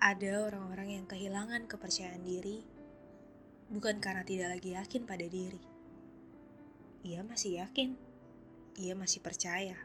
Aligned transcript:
Ada 0.00 0.48
orang-orang 0.48 0.96
yang 0.96 1.04
kehilangan 1.04 1.68
kepercayaan 1.68 2.24
diri 2.24 2.64
bukan 3.68 4.00
karena 4.00 4.24
tidak 4.24 4.56
lagi 4.56 4.72
yakin 4.72 5.04
pada 5.04 5.28
diri. 5.28 5.60
Ia 7.04 7.20
masih 7.20 7.60
yakin, 7.60 8.00
ia 8.80 8.96
masih 8.96 9.20
percaya. 9.20 9.76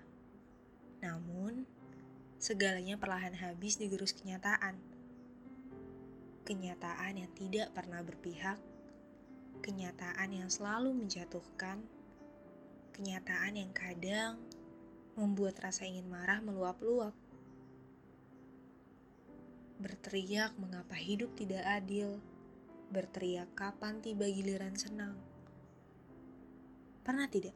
Namun, 1.04 1.68
segalanya 2.39 2.96
perlahan 2.96 3.36
habis 3.36 3.75
digerus 3.75 4.16
kenyataan. 4.16 4.80
Kenyataan 6.47 7.20
yang 7.20 7.32
tidak 7.36 7.75
pernah 7.75 8.00
berpihak, 8.00 8.56
kenyataan 9.60 10.32
yang 10.32 10.47
selalu 10.47 10.96
menjatuhkan, 10.96 11.84
kenyataan 12.96 13.60
yang 13.60 13.75
kadang 13.75 14.39
membuat 15.20 15.60
rasa 15.60 15.84
ingin 15.84 16.07
marah 16.07 16.39
meluap-luap 16.39 17.25
berteriak 19.86 20.57
mengapa 20.57 20.98
hidup 20.98 21.38
tidak 21.38 21.62
adil, 21.62 22.18
berteriak 22.89 23.54
kapan 23.54 24.02
tiba 24.02 24.26
giliran 24.26 24.74
senang. 24.74 25.14
Pernah 27.06 27.30
tidak? 27.30 27.54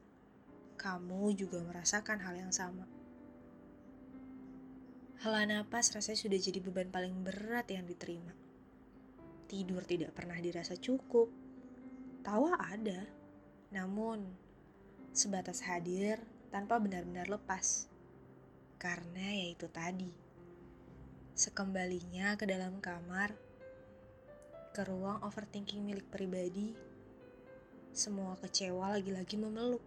Kamu 0.77 1.33
juga 1.33 1.57
merasakan 1.65 2.21
hal 2.21 2.37
yang 2.37 2.53
sama. 2.53 2.85
Hela 5.25 5.49
napas 5.49 5.89
rasanya 5.89 6.21
sudah 6.21 6.37
jadi 6.37 6.61
beban 6.61 6.93
paling 6.93 7.25
berat 7.25 7.65
yang 7.73 7.89
diterima. 7.89 8.31
Tidur 9.49 9.81
tidak 9.89 10.13
pernah 10.13 10.37
dirasa 10.37 10.77
cukup. 10.77 11.33
Tawa 12.21 12.61
ada, 12.61 13.09
namun 13.73 14.29
sebatas 15.17 15.65
hadir 15.65 16.21
tanpa 16.53 16.77
benar-benar 16.77 17.25
lepas. 17.25 17.89
Karena 18.77 19.33
yaitu 19.33 19.65
tadi 19.67 20.28
Sekembalinya 21.35 22.37
ke 22.37 22.45
dalam 22.45 22.77
kamar, 22.79 23.33
ke 24.71 24.81
ruang 24.85 25.19
overthinking 25.25 25.81
milik 25.83 26.05
pribadi, 26.07 26.77
semua 27.89 28.37
kecewa 28.37 28.95
lagi-lagi 28.95 29.35
memeluk. 29.35 29.81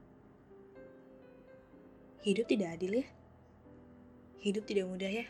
Hidup 2.22 2.46
tidak 2.50 2.78
adil 2.78 3.02
ya? 3.02 3.06
Hidup 4.42 4.66
tidak 4.66 4.90
mudah 4.90 5.10
ya? 5.10 5.26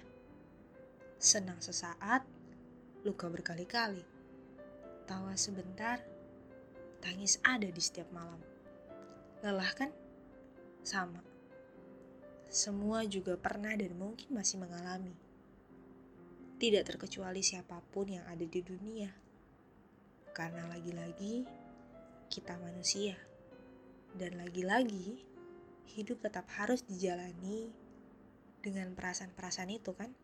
Senang 1.20 1.60
sesaat, 1.60 2.24
luka 3.04 3.28
berkali-kali. 3.28 4.02
Tawa 5.04 5.36
sebentar, 5.36 6.00
tangis 7.04 7.38
ada 7.44 7.68
di 7.68 7.78
setiap 7.78 8.08
malam. 8.10 8.40
Lelah 9.44 9.72
kan? 9.76 9.90
Sama. 10.82 11.22
Semua 12.50 13.06
juga 13.06 13.38
pernah 13.38 13.72
dan 13.78 13.94
mungkin 13.94 14.34
masih 14.34 14.58
mengalami 14.58 15.14
tidak 16.62 16.94
terkecuali 16.94 17.42
siapa 17.42 17.82
pun 17.90 18.06
yang 18.06 18.22
ada 18.30 18.46
di 18.46 18.62
dunia. 18.62 19.10
Karena 20.30 20.70
lagi-lagi 20.70 21.42
kita 22.30 22.54
manusia. 22.62 23.18
Dan 24.14 24.38
lagi-lagi 24.38 25.18
hidup 25.98 26.22
tetap 26.22 26.46
harus 26.54 26.86
dijalani 26.86 27.66
dengan 28.62 28.94
perasaan-perasaan 28.94 29.74
itu 29.74 29.90
kan? 29.90 30.14